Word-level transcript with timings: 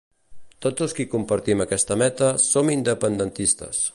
Tots 0.65 0.85
els 0.85 0.95
qui 0.99 1.05
compartim 1.11 1.61
aquesta 1.67 1.99
meta 2.03 2.31
som 2.47 2.75
independentistes. 2.79 3.87